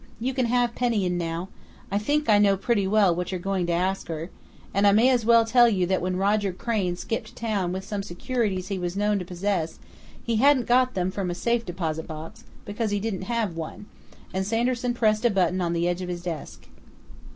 You 0.19 0.33
can 0.33 0.47
have 0.47 0.73
Penny 0.73 1.05
in 1.05 1.15
now. 1.19 1.49
I 1.91 1.99
think 1.99 2.27
I 2.27 2.39
know 2.39 2.57
pretty 2.57 2.87
well 2.87 3.13
what 3.13 3.31
you're 3.31 3.39
going 3.39 3.67
to 3.67 3.71
ask 3.73 4.07
her. 4.07 4.31
And 4.73 4.87
I 4.87 4.91
may 4.91 5.09
as 5.09 5.27
well 5.27 5.45
tell 5.45 5.69
you 5.69 5.85
that 5.85 6.01
when 6.01 6.15
Roger 6.15 6.51
Crain 6.51 6.95
skipped 6.95 7.35
town 7.35 7.71
with 7.71 7.85
some 7.85 8.01
securities 8.01 8.69
he 8.69 8.79
was 8.79 8.97
known 8.97 9.19
to 9.19 9.25
possess, 9.25 9.77
he 10.23 10.37
hadn't 10.37 10.65
got 10.65 10.95
them 10.95 11.11
from 11.11 11.29
a 11.29 11.35
safe 11.35 11.65
deposit 11.67 12.07
box, 12.07 12.45
because 12.65 12.89
he 12.89 12.99
didn't 12.99 13.25
have 13.29 13.55
one," 13.55 13.85
and 14.33 14.47
Sanderson 14.47 14.95
pressed 14.95 15.23
a 15.23 15.29
button 15.29 15.61
on 15.61 15.71
the 15.73 15.87
edge 15.87 16.01
of 16.01 16.09
his 16.09 16.23
desk.... 16.23 16.65